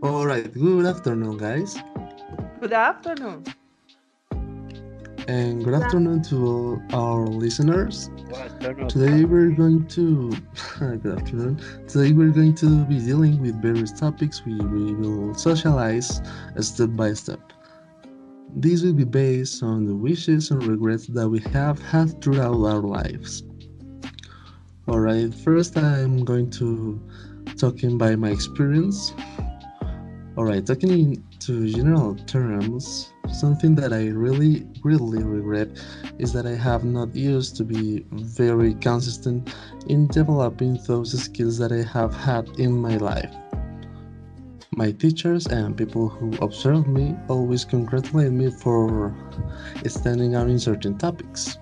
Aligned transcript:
All 0.00 0.24
right, 0.24 0.52
good 0.54 0.86
afternoon, 0.86 1.38
guys. 1.38 1.76
Good 2.60 2.72
afternoon. 2.72 3.42
And 5.26 5.64
good 5.64 5.74
afternoon 5.74 6.22
to 6.30 6.80
all 6.92 7.18
our 7.18 7.26
listeners. 7.26 8.08
Good 8.28 8.36
afternoon. 8.36 8.88
Today 8.88 9.24
we're 9.24 9.50
going 9.50 9.88
to 9.88 10.30
good 10.78 11.18
afternoon. 11.18 11.60
Today 11.88 12.12
we're 12.12 12.30
going 12.30 12.54
to 12.56 12.84
be 12.84 13.00
dealing 13.00 13.42
with 13.42 13.60
various 13.60 13.90
topics 13.90 14.44
we, 14.46 14.54
we 14.54 14.94
will 14.94 15.34
socialize 15.34 16.22
step 16.60 16.90
by 16.92 17.12
step. 17.12 17.40
This 18.54 18.84
will 18.84 18.94
be 18.94 19.04
based 19.04 19.64
on 19.64 19.84
the 19.84 19.96
wishes 19.96 20.52
and 20.52 20.62
regrets 20.64 21.08
that 21.08 21.28
we 21.28 21.40
have 21.52 21.82
had 21.82 22.22
throughout 22.22 22.54
our 22.54 22.82
lives. 22.82 23.42
Alright, 24.86 25.34
first 25.34 25.76
I'm 25.76 26.24
going 26.24 26.50
to 26.50 27.00
talking 27.58 27.98
by 27.98 28.14
my 28.14 28.30
experience. 28.30 29.12
Alright, 30.38 30.66
talking 30.66 31.20
into 31.32 31.68
general 31.68 32.14
terms, 32.14 33.12
something 33.28 33.74
that 33.74 33.92
I 33.92 34.06
really, 34.06 34.64
really 34.84 35.24
regret 35.24 35.66
is 36.20 36.32
that 36.32 36.46
I 36.46 36.54
have 36.54 36.84
not 36.84 37.12
used 37.12 37.56
to 37.56 37.64
be 37.64 38.06
very 38.12 38.74
consistent 38.74 39.52
in 39.88 40.06
developing 40.06 40.78
those 40.86 41.20
skills 41.20 41.58
that 41.58 41.72
I 41.72 41.82
have 41.92 42.14
had 42.14 42.48
in 42.60 42.70
my 42.70 42.98
life. 42.98 43.34
My 44.76 44.92
teachers 44.92 45.48
and 45.48 45.76
people 45.76 46.08
who 46.08 46.30
observe 46.36 46.86
me 46.86 47.16
always 47.28 47.64
congratulate 47.64 48.30
me 48.30 48.52
for 48.52 49.12
standing 49.86 50.36
out 50.36 50.48
in 50.48 50.60
certain 50.60 50.96
topics. 50.98 51.58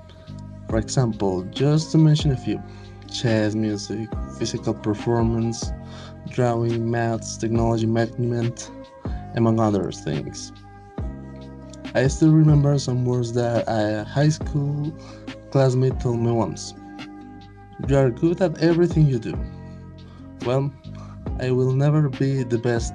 For 0.69 0.77
example, 0.77 1.45
just 1.45 1.93
to 1.93 1.99
mention 1.99 2.33
a 2.33 2.37
few 2.37 2.63
chess, 3.11 3.55
music, 3.55 4.11
physical 4.39 4.75
performance, 4.75 5.73
drawing, 6.31 6.91
maths, 6.91 7.37
technology 7.37 7.87
management, 7.87 8.71
among 9.35 9.61
other 9.61 9.91
things. 9.93 10.53
I 11.95 12.09
still 12.09 12.33
remember 12.33 12.79
some 12.79 13.05
words 13.05 13.33
that 13.35 13.65
a 13.67 14.05
high 14.05 14.29
school 14.29 14.93
classmate 15.51 15.99
told 16.01 16.21
me 16.21 16.31
once. 16.31 16.75
You 17.89 17.97
are 17.97 18.11
good 18.11 18.41
at 18.43 18.59
everything 18.63 19.07
you 19.07 19.19
do. 19.19 19.35
Well, 20.45 20.73
I 21.41 21.51
will 21.51 21.73
never 21.73 22.09
be 22.09 22.43
the 22.43 22.59
best 22.59 22.93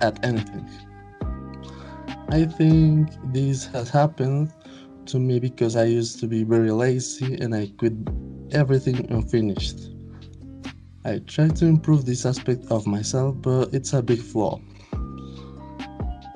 at 0.00 0.24
anything. 0.24 0.68
I 2.30 2.44
think 2.44 3.10
this 3.32 3.66
has 3.66 3.88
happened 3.88 4.52
to 5.06 5.18
me 5.18 5.40
because 5.40 5.76
I 5.76 5.84
used 5.84 6.20
to 6.20 6.26
be 6.26 6.44
very 6.44 6.70
lazy 6.70 7.34
and 7.34 7.54
I 7.54 7.72
quit 7.78 7.94
everything 8.52 9.10
unfinished. 9.10 9.90
I 11.04 11.18
try 11.26 11.48
to 11.48 11.66
improve 11.66 12.04
this 12.04 12.26
aspect 12.26 12.66
of 12.70 12.86
myself, 12.86 13.36
but 13.40 13.72
it's 13.72 13.92
a 13.92 14.02
big 14.02 14.20
flaw. 14.20 14.60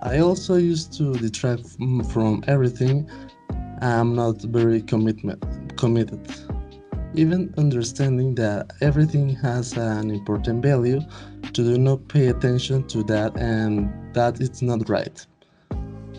I 0.02 0.18
also 0.18 0.56
used 0.56 0.92
to 0.98 1.12
detract 1.14 1.66
from 2.10 2.42
everything. 2.46 3.08
I'm 3.80 4.14
not 4.14 4.40
very 4.42 4.82
commitment 4.82 5.44
committed 5.76 6.28
even 7.14 7.52
understanding 7.58 8.34
that 8.34 8.72
everything 8.80 9.30
has 9.36 9.76
an 9.76 10.10
important 10.10 10.62
value 10.62 11.00
to 11.42 11.62
do 11.62 11.76
not 11.76 12.06
pay 12.08 12.28
attention 12.28 12.86
to 12.88 13.02
that 13.04 13.36
and 13.36 13.92
that 14.14 14.40
it's 14.40 14.62
not 14.62 14.88
right 14.88 15.26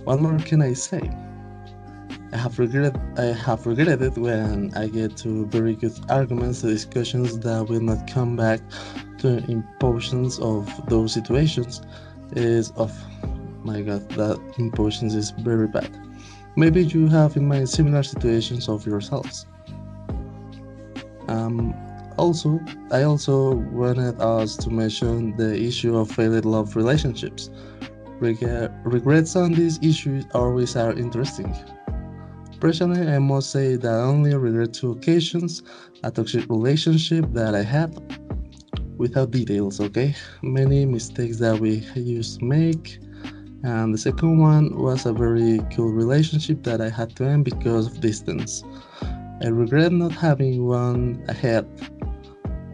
what 0.03 0.21
more 0.21 0.37
can 0.39 0.61
i 0.61 0.73
say 0.73 1.09
i 2.33 2.37
have 2.37 2.57
regretted 2.59 2.99
i 3.17 3.25
have 3.25 3.65
regretted 3.65 4.17
when 4.17 4.73
i 4.75 4.87
get 4.87 5.15
to 5.15 5.45
very 5.47 5.75
good 5.75 5.93
arguments 6.09 6.61
discussions 6.61 7.37
that 7.39 7.67
will 7.69 7.81
not 7.81 8.05
come 8.09 8.35
back 8.35 8.59
to 9.17 9.37
impulsions 9.49 10.39
of 10.39 10.67
those 10.89 11.13
situations 11.13 11.81
is 12.35 12.71
of 12.71 12.91
my 13.63 13.81
god 13.81 14.07
that 14.09 14.39
impulsions 14.57 15.15
is 15.15 15.31
very 15.31 15.67
bad 15.67 15.91
maybe 16.55 16.83
you 16.83 17.07
have 17.07 17.37
in 17.37 17.47
mind 17.47 17.69
similar 17.69 18.03
situations 18.03 18.67
of 18.67 18.85
yourselves 18.85 19.45
um, 21.27 21.73
also, 22.17 22.59
I 22.91 23.03
also 23.03 23.55
wanted 23.55 24.19
us 24.19 24.55
to 24.57 24.69
mention 24.69 25.35
the 25.35 25.59
issue 25.59 25.97
of 25.97 26.11
failed 26.11 26.45
love 26.45 26.75
relationships. 26.75 27.49
Reg- 28.19 28.71
regrets 28.83 29.35
on 29.35 29.53
these 29.53 29.79
issues 29.81 30.25
always 30.33 30.75
are 30.75 30.93
interesting. 30.93 31.55
Personally, 32.63 33.05
I 33.05 33.19
must 33.19 33.51
say 33.51 33.75
that 33.75 33.93
I 33.93 34.03
only 34.03 34.33
regret 34.33 34.73
two 34.73 34.93
occasions 34.93 35.63
a 36.01 36.09
toxic 36.09 36.49
relationship 36.49 37.25
that 37.33 37.53
I 37.53 37.61
had 37.61 37.91
without 38.95 39.31
details, 39.31 39.81
okay? 39.81 40.15
Many 40.43 40.85
mistakes 40.85 41.39
that 41.39 41.59
we 41.59 41.85
used 41.93 42.39
to 42.39 42.45
make. 42.45 42.99
And 43.63 43.93
the 43.93 43.97
second 43.97 44.37
one 44.37 44.77
was 44.77 45.05
a 45.05 45.11
very 45.11 45.59
cool 45.75 45.91
relationship 45.91 46.63
that 46.63 46.79
I 46.79 46.87
had 46.87 47.13
to 47.17 47.25
end 47.25 47.43
because 47.43 47.87
of 47.87 47.99
distance. 47.99 48.63
I 49.43 49.47
regret 49.47 49.91
not 49.91 50.13
having 50.13 50.65
gone 50.65 51.21
ahead. 51.27 51.67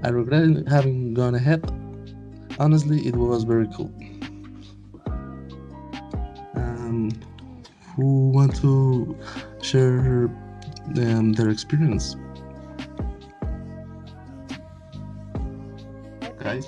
I 0.04 0.10
regret 0.10 0.68
having 0.68 1.16
gone 1.16 1.34
ahead. 1.34 1.66
Honestly, 2.60 3.00
it 3.08 3.16
was 3.16 3.44
very 3.44 3.68
cool. 3.76 3.92
Um, 6.54 7.10
who 7.96 8.30
want 8.30 8.56
to 8.58 9.18
share 9.69 10.25
um, 10.97 11.34
their 11.34 11.50
experience? 11.50 12.16
Guys? 16.40 16.66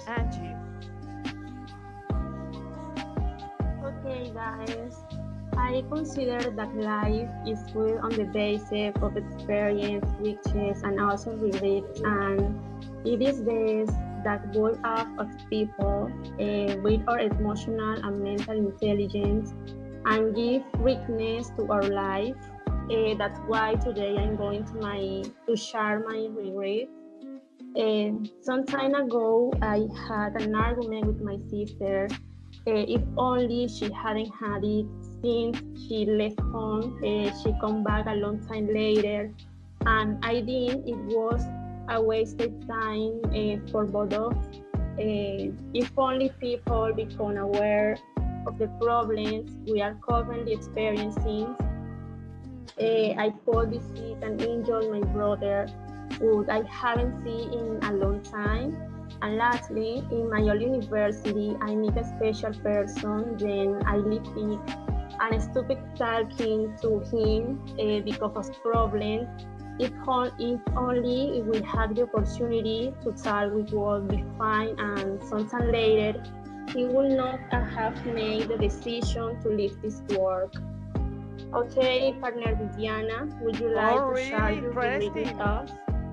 Okay, 3.81 4.31
guys. 4.33 4.93
I 5.57 5.83
consider 5.89 6.51
that 6.51 6.75
life 6.75 7.29
is 7.47 7.59
built 7.71 7.99
on 8.03 8.11
the 8.11 8.25
basis 8.25 8.93
of 9.01 9.17
experience, 9.17 10.05
riches, 10.19 10.83
and 10.83 10.99
also 10.99 11.31
regrets. 11.35 12.01
And 12.05 12.59
it 13.05 13.21
is 13.21 13.43
this 13.43 13.89
that 14.23 14.51
build 14.53 14.77
up 14.83 15.07
of 15.17 15.27
people 15.49 16.11
uh, 16.37 16.77
with 16.85 17.01
our 17.07 17.19
emotional 17.19 17.97
and 18.05 18.21
mental 18.21 18.57
intelligence 18.57 19.53
and 20.05 20.35
give 20.35 20.63
richness 20.77 21.49
to 21.57 21.71
our 21.71 21.83
life. 21.83 22.35
Uh, 22.91 23.15
that's 23.15 23.39
why 23.47 23.75
today 23.75 24.17
I'm 24.17 24.35
going 24.35 24.65
to 24.65 24.73
my 24.75 25.23
to 25.47 25.55
share 25.55 26.03
my 26.05 26.27
regrets. 26.29 26.91
Uh, 27.79 28.11
some 28.41 28.65
time 28.65 28.93
ago, 28.95 29.53
I 29.61 29.87
had 30.09 30.41
an 30.41 30.53
argument 30.55 31.05
with 31.05 31.21
my 31.21 31.37
sister. 31.49 32.09
if 32.65 33.01
only 33.17 33.69
she 33.69 33.89
hadn't 33.93 34.31
had 34.35 34.65
it 34.65 34.85
since 35.23 35.63
she 35.87 36.05
left 36.05 36.41
home, 36.51 36.99
uh, 36.99 37.31
she 37.39 37.53
come 37.61 37.81
back 37.81 38.07
a 38.07 38.15
long 38.15 38.45
time 38.45 38.67
later, 38.67 39.31
and 39.85 40.19
I 40.25 40.43
think 40.43 40.85
it 40.85 40.99
was 41.15 41.47
a 41.87 42.01
wasted 42.01 42.67
time 42.67 43.21
uh, 43.31 43.71
for 43.71 43.85
both 43.85 44.13
of. 44.13 44.35
Uh, 44.99 45.55
if 45.73 45.97
only 45.97 46.29
people 46.41 46.91
become 46.93 47.37
aware 47.37 47.97
of 48.45 48.57
the 48.57 48.67
problems 48.81 49.55
we 49.65 49.81
are 49.81 49.95
currently 50.03 50.51
experiencing, 50.51 51.55
I 52.81 53.33
could 53.45 53.69
visit 53.69 54.17
and 54.21 54.41
enjoy 54.41 54.91
my 54.91 55.01
brother, 55.13 55.67
who 56.19 56.49
I 56.49 56.63
haven't 56.69 57.23
seen 57.23 57.53
in 57.53 57.83
a 57.83 57.93
long 57.93 58.21
time. 58.21 58.75
And 59.21 59.35
lastly, 59.37 60.03
in 60.11 60.29
my 60.29 60.39
university, 60.39 61.55
I 61.61 61.75
meet 61.75 61.95
a 61.95 62.03
special 62.03 62.53
person, 62.61 63.37
then 63.37 63.83
I 63.85 63.97
leave 63.97 64.25
in 64.35 64.59
and 65.19 65.41
stupid 65.41 65.77
talking 65.95 66.75
to 66.81 66.99
him 67.11 67.61
uh, 67.79 67.99
because 67.99 68.49
of 68.49 68.61
problems. 68.63 69.27
If, 69.79 69.91
if 70.39 70.61
only 70.75 71.41
we 71.43 71.61
had 71.61 71.95
the 71.95 72.03
opportunity 72.03 72.93
to 73.03 73.11
talk, 73.11 73.53
we 73.53 73.61
would 73.61 74.07
be 74.07 74.25
fine. 74.37 74.75
And 74.79 75.23
sometime 75.23 75.71
later, 75.71 76.23
he 76.73 76.85
would 76.85 77.11
not 77.11 77.39
have 77.51 78.05
made 78.05 78.47
the 78.47 78.57
decision 78.57 79.39
to 79.41 79.49
leave 79.49 79.79
this 79.81 80.01
work. 80.17 80.53
Okay, 81.53 82.15
partner 82.21 82.55
Viviana, 82.55 83.27
would 83.41 83.59
you 83.59 83.75
like 83.75 83.93
oh, 83.93 83.99
to 83.99 84.05
really 84.05 84.29
share 84.29 84.51
your 84.51 84.67
interesting. 84.67 85.13
with 85.13 85.39
us? 85.41 85.71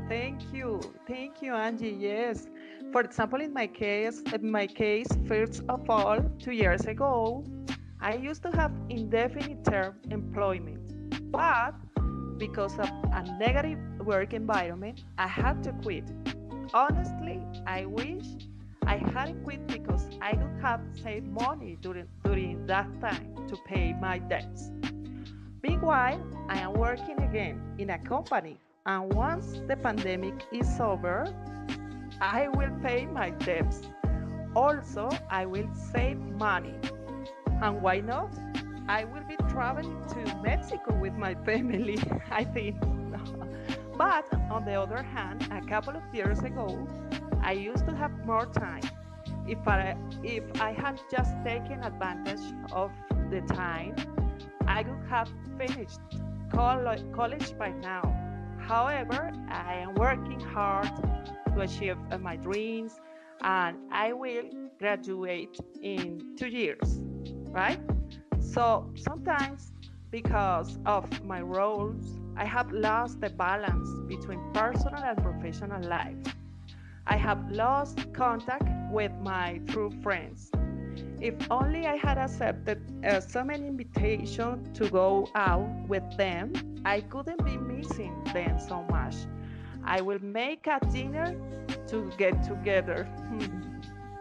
Thank 0.08 0.52
you, 0.52 0.80
thank 1.06 1.40
you, 1.40 1.54
Angie. 1.54 1.96
Yes, 1.96 2.48
for 2.90 3.02
example, 3.02 3.40
in 3.40 3.52
my 3.52 3.68
case, 3.68 4.20
in 4.34 4.50
my 4.50 4.66
case, 4.66 5.06
first 5.28 5.62
of 5.68 5.88
all, 5.88 6.18
two 6.40 6.50
years 6.50 6.86
ago, 6.86 7.44
I 8.00 8.14
used 8.16 8.42
to 8.42 8.50
have 8.50 8.72
indefinite 8.88 9.64
term 9.64 9.94
employment, 10.10 11.30
but 11.30 11.74
because 12.38 12.76
of 12.76 12.90
a 13.12 13.22
negative 13.38 13.78
work 14.00 14.32
environment, 14.32 15.04
I 15.18 15.28
had 15.28 15.62
to 15.64 15.72
quit. 15.84 16.10
Honestly, 16.74 17.40
I 17.64 17.86
wish 17.86 18.26
I 18.86 18.96
hadn't 18.96 19.44
quit 19.44 19.64
because 19.68 20.08
I 20.20 20.32
would 20.32 20.60
have 20.62 20.80
saved 21.00 21.28
money 21.28 21.78
during, 21.80 22.08
during 22.24 22.66
that 22.66 22.88
time 23.00 23.46
to 23.46 23.56
pay 23.66 23.94
my 24.00 24.18
debts. 24.18 24.72
Meanwhile, 25.62 26.20
I 26.48 26.58
am 26.60 26.72
working 26.74 27.20
again 27.22 27.60
in 27.78 27.90
a 27.90 27.98
company, 27.98 28.58
and 28.86 29.12
once 29.12 29.60
the 29.66 29.76
pandemic 29.76 30.34
is 30.52 30.80
over, 30.80 31.26
I 32.20 32.48
will 32.48 32.72
pay 32.82 33.06
my 33.06 33.30
debts 33.30 33.82
also, 34.58 35.08
I 35.30 35.46
will 35.46 35.68
save 35.92 36.18
money. 36.18 36.74
And 37.62 37.80
why 37.80 38.00
not? 38.00 38.30
I 38.88 39.04
will 39.04 39.22
be 39.28 39.36
traveling 39.48 40.02
to 40.08 40.36
Mexico 40.42 40.94
with 40.94 41.14
my 41.14 41.34
family, 41.46 41.98
I 42.30 42.44
think. 42.44 42.80
but 43.96 44.26
on 44.50 44.64
the 44.64 44.74
other 44.74 45.02
hand, 45.02 45.46
a 45.52 45.60
couple 45.68 45.96
of 45.96 46.02
years 46.12 46.40
ago, 46.40 46.88
I 47.42 47.52
used 47.52 47.86
to 47.86 47.94
have 47.94 48.12
more 48.24 48.46
time. 48.46 48.82
If 49.46 49.66
I, 49.68 49.96
if 50.22 50.44
I 50.60 50.72
had 50.72 51.00
just 51.10 51.32
taken 51.44 51.84
advantage 51.84 52.52
of 52.72 52.90
the 53.30 53.42
time, 53.42 53.94
I 54.66 54.82
would 54.82 54.97
have 55.08 55.28
finished 55.56 56.00
college 56.52 57.58
by 57.58 57.70
now. 57.70 58.02
However, 58.60 59.32
I 59.48 59.74
am 59.74 59.94
working 59.94 60.40
hard 60.40 60.90
to 61.54 61.60
achieve 61.60 61.96
uh, 62.10 62.18
my 62.18 62.36
dreams 62.36 63.00
and 63.42 63.78
I 63.90 64.12
will 64.12 64.44
graduate 64.78 65.58
in 65.82 66.36
two 66.36 66.48
years, 66.48 67.00
right? 67.50 67.80
So 68.40 68.90
sometimes, 68.96 69.72
because 70.10 70.78
of 70.86 71.04
my 71.24 71.40
roles, 71.40 72.18
I 72.36 72.44
have 72.44 72.70
lost 72.72 73.20
the 73.20 73.30
balance 73.30 73.88
between 74.06 74.40
personal 74.52 75.02
and 75.02 75.16
professional 75.22 75.82
life. 75.82 76.16
I 77.06 77.16
have 77.16 77.50
lost 77.50 78.12
contact 78.12 78.68
with 78.92 79.12
my 79.22 79.60
true 79.68 79.90
friends. 80.02 80.50
If 81.20 81.34
only 81.50 81.86
I 81.86 81.96
had 81.96 82.16
accepted 82.18 82.80
uh, 83.04 83.20
so 83.20 83.42
many 83.42 83.66
invitations 83.66 84.78
to 84.78 84.88
go 84.88 85.28
out 85.34 85.68
with 85.88 86.04
them, 86.16 86.52
I 86.84 87.00
couldn't 87.00 87.44
be 87.44 87.56
missing 87.56 88.22
them 88.32 88.58
so 88.58 88.84
much. 88.90 89.16
I 89.84 90.00
will 90.00 90.20
make 90.22 90.66
a 90.66 90.78
dinner 90.92 91.34
to 91.88 92.12
get 92.18 92.42
together. 92.42 93.08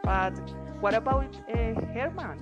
but 0.04 0.34
what 0.80 0.94
about 0.94 1.36
uh, 1.54 1.74
Herman? 1.94 2.40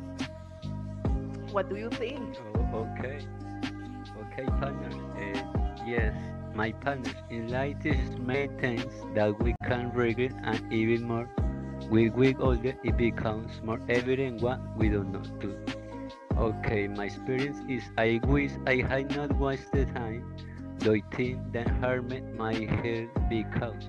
What 1.52 1.69
do 1.69 1.75
you 1.75 1.90
think? 1.90 2.38
Oh, 2.74 2.88
okay. 2.98 3.19
Okay, 4.22 4.46
partner. 4.60 4.92
Uh, 5.18 5.86
yes, 5.86 6.13
my 6.54 6.72
partner. 6.72 7.12
In 7.30 7.50
life, 7.50 7.86
is 7.86 8.18
many 8.18 8.48
things 8.60 8.94
that 9.16 9.42
we 9.42 9.56
can 9.68 9.92
regret, 9.94 10.34
and 10.44 10.72
even 10.72 11.04
more. 11.04 11.30
We 11.89 12.10
older, 12.36 12.75
it 12.83 12.98
becomes 12.98 13.62
more 13.63 13.80
evident 13.89 14.42
what 14.42 14.60
we 14.77 14.89
don't 14.89 15.12
know 15.12 15.24
do. 15.39 15.57
Okay, 16.38 16.88
my 16.88 17.06
experience 17.06 17.60
is 17.69 17.83
I 17.98 18.19
wish 18.25 18.51
I 18.68 18.77
had 18.81 19.16
not 19.16 19.38
wasted 19.38 19.94
time 19.95 20.36
doing 20.80 21.04
things 21.12 21.39
that 21.54 21.68
harmed 21.80 22.24
my 22.38 22.54
health 22.54 23.10
because 23.30 23.88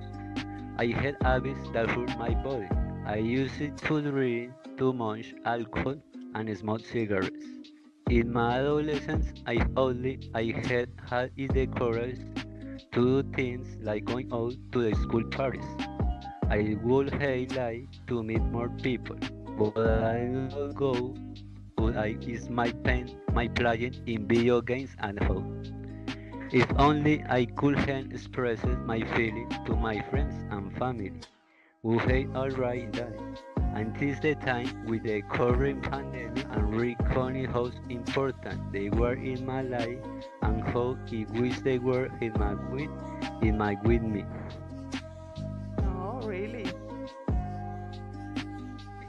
I 0.77 0.87
had 0.87 1.17
habits 1.21 1.69
that 1.73 1.89
hurt 1.89 2.17
my 2.17 2.29
body. 2.35 2.69
I 3.05 3.17
used 3.17 3.59
to 3.59 4.01
drink 4.01 4.53
too 4.77 4.93
much 4.93 5.33
alcohol 5.45 5.95
and 6.35 6.57
smoke 6.57 6.85
cigarettes. 6.85 7.45
In 8.09 8.31
my 8.31 8.59
adolescence, 8.59 9.33
I 9.45 9.65
only 9.75 10.19
I 10.33 10.53
had 10.67 10.89
had 11.09 11.31
the 11.35 11.67
courage 11.67 12.19
to 12.91 13.21
do 13.23 13.31
things 13.33 13.77
like 13.81 14.05
going 14.05 14.31
out 14.33 14.53
to 14.73 14.89
the 14.89 14.95
school 14.95 15.23
parties. 15.25 15.86
I 16.49 16.77
would 16.81 17.11
liked 17.55 18.07
to 18.07 18.23
meet 18.23 18.41
more 18.41 18.69
people, 18.69 19.17
but 19.57 19.77
I 19.77 20.19
don't 20.49 20.73
go. 20.73 21.13
But 21.75 21.97
I 21.97 22.15
is 22.21 22.49
my 22.49 22.71
pen, 22.71 23.11
my 23.33 23.49
playing 23.49 24.01
in 24.05 24.27
video 24.27 24.61
games 24.61 24.95
and 24.99 25.21
home. 25.23 25.61
If 26.53 26.65
only 26.77 27.21
I 27.27 27.45
could 27.45 27.77
have 27.79 28.11
expressed 28.11 28.65
my 28.85 29.01
feelings 29.15 29.53
to 29.65 29.75
my 29.75 29.99
friends 30.09 30.35
and 30.49 30.71
family, 30.77 31.19
who 31.83 31.97
had 31.99 32.33
alright 32.33 32.93
died. 32.93 33.19
And 33.75 33.93
this 33.97 34.19
the 34.19 34.35
time 34.35 34.85
with 34.85 35.03
the 35.03 35.21
current 35.23 35.83
pandemic 35.83 36.45
and 36.49 36.79
reckoning 36.79 37.45
how 37.51 37.71
important 37.89 38.71
they 38.71 38.89
were 38.89 39.13
in 39.13 39.45
my 39.45 39.63
life 39.63 39.99
and 40.41 40.63
how 40.63 40.97
I 41.11 41.25
wish 41.33 41.59
they 41.59 41.77
were 41.77 42.09
in 42.21 42.31
my 42.39 42.53
with, 42.71 42.89
in 43.41 43.57
my 43.57 43.75
with 43.83 44.01
me. 44.01 44.23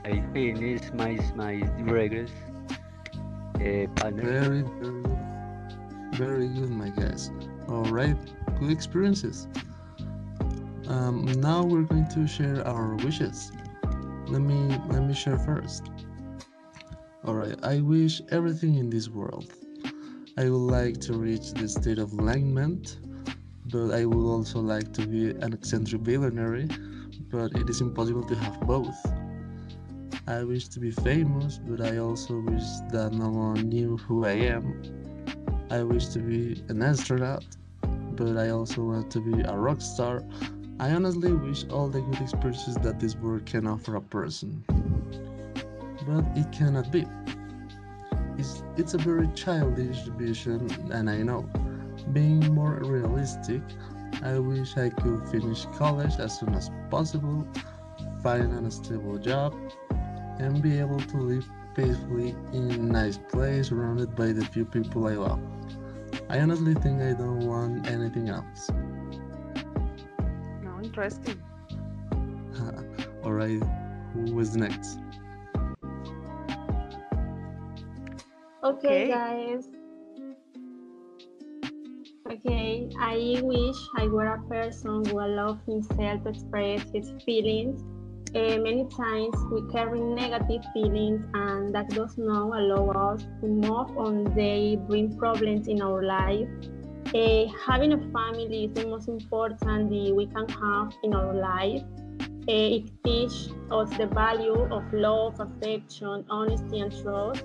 I 0.08 0.22
finished 0.32 0.94
my 0.94 1.12
my 1.34 1.54
regrets. 1.78 2.32
Uh, 3.56 4.10
very, 4.10 4.62
very, 4.62 4.64
very 6.14 6.48
good, 6.48 6.70
my 6.70 6.90
guys. 6.90 7.30
All 7.68 7.90
right, 8.00 8.16
good 8.58 8.70
experiences. 8.70 9.48
Um, 10.88 11.26
now 11.48 11.62
we're 11.62 11.82
going 11.82 12.08
to 12.16 12.26
share 12.26 12.66
our 12.66 12.94
wishes 13.04 13.52
let 14.28 14.42
me 14.42 14.76
let 14.88 15.02
me 15.04 15.14
share 15.14 15.38
first 15.38 15.90
all 17.24 17.34
right 17.34 17.56
i 17.62 17.80
wish 17.80 18.20
everything 18.30 18.74
in 18.74 18.90
this 18.90 19.08
world 19.08 19.54
i 20.36 20.44
would 20.44 20.70
like 20.78 21.00
to 21.00 21.14
reach 21.14 21.52
the 21.52 21.66
state 21.66 21.98
of 21.98 22.12
enlightenment 22.12 22.98
but 23.72 23.90
i 23.90 24.04
would 24.04 24.26
also 24.30 24.60
like 24.60 24.92
to 24.92 25.06
be 25.06 25.30
an 25.30 25.54
eccentric 25.54 26.02
billionaire 26.02 26.68
but 27.30 27.50
it 27.56 27.70
is 27.70 27.80
impossible 27.80 28.22
to 28.22 28.34
have 28.34 28.60
both 28.60 28.98
i 30.28 30.44
wish 30.44 30.68
to 30.68 30.78
be 30.80 30.90
famous 30.90 31.58
but 31.66 31.80
i 31.80 31.98
also 31.98 32.38
wish 32.40 32.68
that 32.90 33.12
no 33.12 33.28
one 33.28 33.68
knew 33.68 33.96
who 33.96 34.24
i 34.24 34.32
am 34.32 34.64
i 35.70 35.82
wish 35.82 36.06
to 36.06 36.20
be 36.20 36.62
an 36.68 36.82
astronaut 36.82 37.44
but 38.12 38.36
i 38.36 38.50
also 38.50 38.82
want 38.82 39.10
to 39.10 39.20
be 39.20 39.42
a 39.42 39.56
rock 39.56 39.80
star 39.80 40.22
I 40.80 40.92
honestly 40.92 41.32
wish 41.32 41.64
all 41.70 41.88
the 41.88 42.00
good 42.00 42.20
experiences 42.20 42.76
that 42.76 43.00
this 43.00 43.16
world 43.16 43.46
can 43.46 43.66
offer 43.66 43.96
a 43.96 44.00
person. 44.00 44.62
But 46.06 46.24
it 46.36 46.52
cannot 46.52 46.92
be. 46.92 47.04
It's, 48.38 48.62
it's 48.76 48.94
a 48.94 48.98
very 48.98 49.26
childish 49.34 50.02
vision, 50.16 50.70
and 50.92 51.10
I 51.10 51.22
know. 51.22 51.48
Being 52.12 52.54
more 52.54 52.78
realistic, 52.84 53.60
I 54.22 54.38
wish 54.38 54.76
I 54.76 54.90
could 54.90 55.28
finish 55.30 55.66
college 55.76 56.14
as 56.20 56.38
soon 56.38 56.54
as 56.54 56.70
possible, 56.90 57.44
find 58.22 58.64
a 58.64 58.70
stable 58.70 59.18
job, 59.18 59.56
and 60.38 60.62
be 60.62 60.78
able 60.78 61.00
to 61.00 61.16
live 61.16 61.48
peacefully 61.74 62.34
in 62.52 62.70
a 62.70 62.78
nice 62.78 63.18
place 63.18 63.68
surrounded 63.68 64.14
by 64.16 64.32
the 64.32 64.44
few 64.46 64.64
people 64.64 65.06
I 65.06 65.14
love. 65.14 65.40
I 66.28 66.40
honestly 66.40 66.74
think 66.74 67.00
I 67.00 67.12
don't 67.12 67.40
want 67.46 67.88
anything 67.88 68.28
else 68.28 68.70
No, 70.62 70.78
interesting. 70.82 71.40
Alright, 73.24 73.62
who 74.12 74.38
is 74.40 74.56
next? 74.56 74.98
Okay, 78.64 79.04
okay, 79.04 79.08
guys. 79.08 79.68
Okay, 82.30 82.90
I 83.00 83.40
wish 83.42 83.76
I 83.96 84.06
were 84.08 84.26
a 84.26 84.42
person 84.48 85.04
who 85.06 85.20
allowed 85.20 85.60
himself 85.66 86.24
to 86.24 86.28
express 86.28 86.82
his 86.92 87.12
feelings. 87.24 87.82
Uh, 88.38 88.56
many 88.58 88.84
times 88.96 89.34
we 89.50 89.60
carry 89.72 90.00
negative 90.00 90.62
feelings, 90.72 91.24
and 91.34 91.74
that 91.74 91.88
does 91.90 92.16
not 92.16 92.56
allow 92.58 93.12
us 93.12 93.22
to 93.40 93.46
move 93.46 93.98
on. 93.98 94.32
They 94.36 94.78
bring 94.88 95.16
problems 95.18 95.66
in 95.66 95.82
our 95.82 96.04
life 96.04 96.48
uh, 97.14 97.46
having 97.66 97.92
a 97.92 97.98
family 98.12 98.64
is 98.64 98.72
the 98.74 98.86
most 98.86 99.08
important 99.08 99.90
we 99.90 100.26
can 100.26 100.48
have 100.48 100.92
in 101.02 101.14
our 101.14 101.34
life. 101.34 101.82
Uh, 102.20 102.76
it 102.76 102.90
teaches 103.04 103.50
us 103.70 103.90
the 103.96 104.06
value 104.06 104.68
of 104.72 104.92
love, 104.92 105.38
affection, 105.40 106.24
honesty, 106.28 106.80
and 106.80 106.92
trust. 107.02 107.44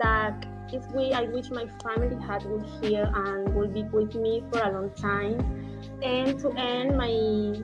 That 0.00 0.46
is 0.72 0.84
we 0.94 1.12
I 1.12 1.22
wish 1.24 1.50
my 1.50 1.66
family 1.82 2.16
had 2.26 2.42
been 2.42 2.64
here 2.82 3.10
and 3.14 3.54
will 3.54 3.68
be 3.68 3.84
with 3.84 4.14
me 4.14 4.42
for 4.52 4.60
a 4.62 4.72
long 4.72 4.90
time. 4.90 5.38
And 6.02 6.38
to 6.40 6.50
end, 6.56 6.96
my 6.96 7.62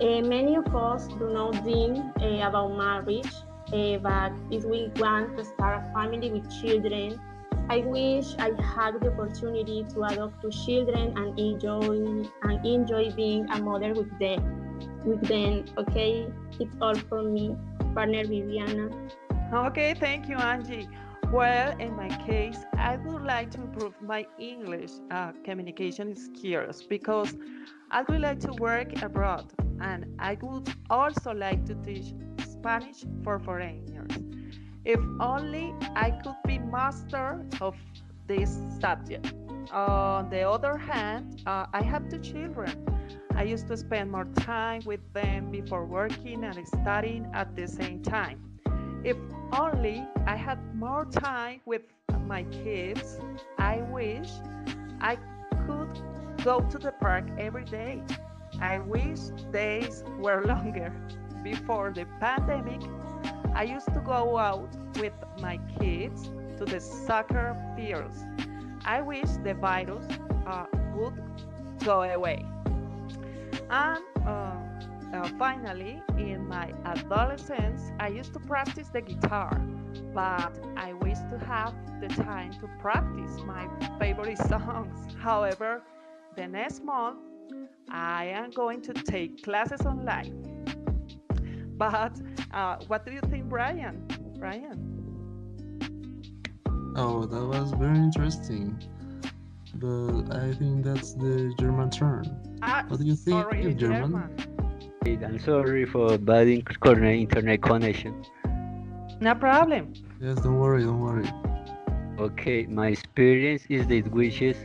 uh, 0.00 0.20
many 0.22 0.56
of 0.56 0.74
us 0.74 1.08
do 1.08 1.30
not 1.32 1.62
dream 1.62 2.12
uh, 2.20 2.48
about 2.48 2.76
marriage, 2.76 3.32
uh, 3.72 3.98
but 3.98 4.32
if 4.50 4.64
we 4.64 4.90
want 4.96 5.36
to 5.36 5.44
start 5.44 5.82
a 5.82 5.92
family 5.92 6.30
with 6.30 6.48
children, 6.60 7.20
I 7.70 7.78
wish 7.78 8.34
I 8.38 8.50
had 8.62 9.00
the 9.00 9.12
opportunity 9.12 9.84
to 9.90 10.02
adopt 10.04 10.40
two 10.40 10.50
children 10.50 11.12
and 11.18 11.38
enjoy 11.38 12.26
and 12.42 12.66
enjoy 12.66 13.10
being 13.12 13.46
a 13.50 13.60
mother 13.60 13.92
with 13.92 14.18
them. 14.18 14.40
With 15.04 15.22
them, 15.22 15.64
okay. 15.76 16.28
It's 16.60 16.74
all 16.80 16.94
from 16.94 17.34
me, 17.34 17.56
partner 17.94 18.24
Viviana. 18.24 18.88
Okay, 19.52 19.94
thank 19.98 20.28
you, 20.28 20.36
Angie. 20.36 20.88
Well, 21.30 21.76
in 21.78 21.94
my 21.94 22.08
case, 22.24 22.64
I 22.78 22.96
would 22.96 23.22
like 23.22 23.50
to 23.50 23.60
improve 23.60 23.94
my 24.00 24.26
English 24.38 24.92
uh, 25.10 25.32
communication 25.44 26.16
skills 26.16 26.82
because 26.82 27.36
I 27.90 28.02
would 28.02 28.22
like 28.22 28.40
to 28.40 28.52
work 28.54 29.02
abroad 29.02 29.52
and 29.80 30.06
I 30.18 30.38
would 30.40 30.72
also 30.88 31.32
like 31.34 31.66
to 31.66 31.74
teach 31.74 32.14
Spanish 32.42 33.04
for 33.22 33.38
foreigners. 33.38 34.10
If 34.86 35.00
only 35.20 35.74
I 35.94 36.12
could 36.12 36.36
be 36.46 36.58
master 36.58 37.44
of 37.60 37.76
this 38.26 38.58
subject. 38.80 39.34
On 39.70 40.30
the 40.30 40.48
other 40.48 40.78
hand, 40.78 41.42
uh, 41.46 41.66
I 41.74 41.82
have 41.82 42.08
two 42.08 42.20
children. 42.20 42.72
I 43.34 43.42
used 43.42 43.68
to 43.68 43.76
spend 43.76 44.10
more 44.10 44.24
time 44.34 44.80
with 44.86 45.00
them 45.12 45.50
before 45.50 45.84
working 45.84 46.42
and 46.44 46.66
studying 46.66 47.30
at 47.34 47.54
the 47.54 47.68
same 47.68 48.02
time. 48.02 48.40
if 49.04 49.16
only 49.52 50.06
I 50.26 50.36
had 50.36 50.58
more 50.74 51.04
time 51.06 51.60
with 51.66 51.82
my 52.26 52.44
kids, 52.44 53.18
I 53.58 53.82
wish 53.82 54.30
I 55.00 55.16
could 55.66 56.00
go 56.44 56.60
to 56.60 56.78
the 56.78 56.92
park 56.92 57.24
every 57.38 57.64
day. 57.64 58.02
I 58.60 58.78
wish 58.80 59.20
days 59.52 60.04
were 60.18 60.44
longer. 60.46 60.92
Before 61.42 61.92
the 61.92 62.06
pandemic, 62.20 62.82
I 63.54 63.64
used 63.64 63.92
to 63.94 64.00
go 64.00 64.38
out 64.38 64.68
with 64.98 65.14
my 65.40 65.58
kids 65.80 66.30
to 66.58 66.64
the 66.64 66.80
soccer 66.80 67.56
fields. 67.76 68.24
I 68.84 69.00
wish 69.02 69.28
the 69.44 69.54
virus 69.54 70.06
uh, 70.46 70.66
would 70.94 71.14
go 71.84 72.02
away. 72.02 72.44
And 73.70 74.04
uh, 74.26 74.56
uh, 75.12 75.28
finally, 75.38 76.02
in 76.16 76.46
my 76.46 76.72
adolescence, 76.84 77.92
I 77.98 78.08
used 78.08 78.32
to 78.34 78.40
practice 78.40 78.88
the 78.88 79.00
guitar, 79.00 79.60
but 80.14 80.58
I 80.76 80.92
wish 80.92 81.18
to 81.30 81.38
have 81.38 81.74
the 82.00 82.08
time 82.08 82.52
to 82.60 82.68
practice 82.78 83.38
my 83.44 83.68
favorite 83.98 84.38
songs. 84.48 85.06
However, 85.18 85.82
the 86.36 86.46
next 86.46 86.82
month, 86.84 87.18
I 87.90 88.24
am 88.26 88.50
going 88.50 88.82
to 88.82 88.92
take 88.92 89.42
classes 89.42 89.80
online. 89.86 90.34
But 91.76 92.20
uh, 92.52 92.76
what 92.86 93.04
do 93.04 93.12
you 93.12 93.20
think, 93.20 93.48
Brian? 93.48 94.06
Brian? 94.38 94.78
Oh, 96.96 97.24
that 97.26 97.44
was 97.46 97.72
very 97.72 97.98
interesting. 97.98 98.78
But 99.74 100.34
I 100.34 100.52
think 100.54 100.84
that's 100.84 101.14
the 101.14 101.54
German 101.58 101.90
turn. 101.90 102.24
Ah, 102.62 102.84
What 102.88 102.98
do 103.00 103.06
you 103.06 103.14
think 103.14 103.42
sorry, 103.42 103.64
of 103.64 103.76
German? 103.76 104.47
Wait, 105.08 105.24
I'm 105.24 105.38
sorry 105.38 105.86
for 105.86 106.18
bad 106.18 106.48
internet 106.48 107.62
connection. 107.62 108.26
No 109.22 109.34
problem. 109.34 109.94
Yes, 110.20 110.36
don't 110.40 110.58
worry, 110.58 110.82
don't 110.84 111.00
worry. 111.00 111.24
Okay, 112.18 112.66
my 112.66 112.88
experience 112.88 113.62
is 113.70 113.86
that 113.86 114.06
wishes 114.12 114.58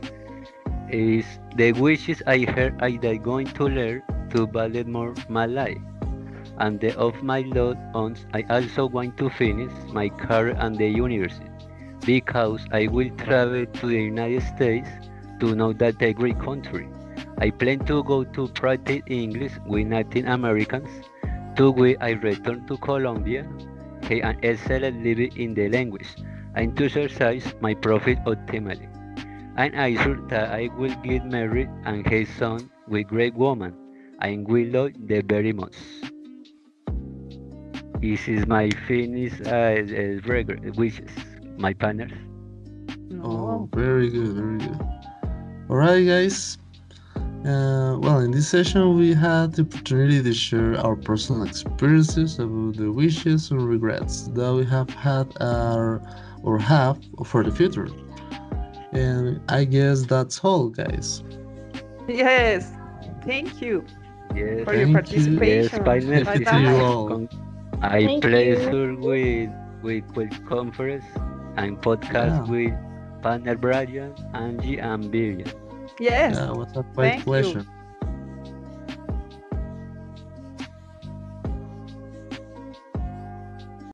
is 0.90 1.24
the 1.56 1.72
wishes 1.72 2.22
I 2.26 2.40
heard 2.40 2.76
I 2.82 2.88
am 2.88 3.22
going 3.22 3.46
to 3.58 3.64
learn 3.64 4.02
to 4.32 4.46
value 4.46 4.84
more 4.84 5.14
my 5.30 5.46
life. 5.46 5.80
And 6.58 6.78
the 6.78 6.94
of 6.98 7.22
my 7.22 7.40
loved 7.40 7.80
ones, 7.94 8.26
I 8.34 8.44
also 8.50 8.84
want 8.84 9.16
to 9.16 9.30
finish 9.30 9.72
my 9.94 10.10
career 10.10 10.56
and 10.58 10.76
the 10.76 10.88
university 10.88 11.48
because 12.04 12.66
I 12.70 12.88
will 12.88 13.08
travel 13.16 13.64
to 13.64 13.86
the 13.86 14.02
United 14.12 14.42
States 14.42 14.90
to 15.40 15.54
know 15.54 15.72
that 15.72 16.02
a 16.02 16.12
great 16.12 16.38
country. 16.38 16.86
I 17.38 17.50
plan 17.50 17.80
to 17.86 18.02
go 18.04 18.24
to 18.24 18.48
practice 18.48 19.02
English 19.06 19.52
with 19.66 19.90
Latin 19.90 20.28
Americans. 20.28 20.88
To 21.56 21.70
which 21.70 21.96
I 22.00 22.10
return 22.10 22.66
to 22.66 22.76
Colombia, 22.78 23.46
have 24.02 24.24
an 24.24 24.38
excellent 24.42 25.04
living 25.04 25.30
in 25.36 25.54
the 25.54 25.68
language, 25.68 26.16
and 26.56 26.76
to 26.76 26.86
exercise 26.86 27.54
my 27.60 27.74
profit 27.74 28.18
optimally. 28.26 28.88
And 29.56 29.76
I 29.76 29.94
sure 30.02 30.20
that 30.28 30.50
I 30.50 30.68
will 30.76 30.94
get 31.02 31.24
married 31.24 31.70
and 31.84 32.06
have 32.06 32.28
son 32.36 32.70
with 32.88 33.06
great 33.06 33.34
woman, 33.34 33.74
and 34.20 34.48
will 34.48 34.66
love 34.66 34.92
the 35.06 35.22
very 35.22 35.52
much. 35.52 35.76
This 38.02 38.26
is 38.28 38.46
my 38.46 38.70
finish 38.86 39.32
uh, 39.46 39.78
uh, 39.78 40.72
wishes, 40.76 41.10
my 41.56 41.72
partners. 41.72 42.12
Oh, 43.22 43.68
very 43.72 44.10
good, 44.10 44.34
very 44.34 44.58
good. 44.58 44.80
All 45.70 45.76
right, 45.76 46.04
guys. 46.04 46.58
Uh, 47.44 47.96
well, 48.00 48.20
in 48.20 48.30
this 48.30 48.48
session, 48.48 48.96
we 48.96 49.12
had 49.14 49.52
the 49.52 49.62
opportunity 49.62 50.22
to 50.22 50.32
share 50.32 50.78
our 50.80 50.96
personal 50.96 51.42
experiences 51.44 52.38
about 52.38 52.76
the 52.76 52.90
wishes 52.90 53.50
and 53.50 53.62
regrets 53.68 54.28
that 54.28 54.52
we 54.54 54.64
have 54.64 54.88
had 54.90 55.26
uh, 55.40 55.98
or 56.42 56.58
have 56.58 56.98
for 57.24 57.44
the 57.44 57.50
future. 57.52 57.88
And 58.92 59.40
I 59.48 59.64
guess 59.64 60.04
that's 60.04 60.42
all, 60.44 60.68
guys. 60.68 61.22
Yes. 62.08 62.72
Thank 63.24 63.60
you 63.60 63.84
Yes, 64.34 64.64
for 64.64 64.74
Thank 64.74 64.78
your 64.78 64.90
participation. 64.90 65.84
partners. 65.84 66.28
Thank 66.28 66.44
Bye-bye. 66.44 66.58
you 66.58 66.76
all. 66.80 67.28
I 67.82 68.06
Thank 68.06 68.24
you. 68.28 68.30
pleasure 68.30 68.94
with 68.96 69.50
with 69.82 70.04
with 70.16 70.32
conference 70.46 71.04
and 71.56 71.80
podcast 71.80 72.36
Yeah. 72.36 72.44
with 72.46 72.74
partner 73.22 73.56
Brian, 73.56 74.14
Angie, 74.34 74.78
and 74.78 75.10
Vivian. 75.10 75.52
Yes. 75.98 76.36
Yeah, 76.36 76.50
it 76.50 76.56
was 76.56 76.76
a 76.76 76.82
great 76.94 77.16
Thank 77.16 77.34
you. 77.34 77.54
pleasure. 77.54 77.64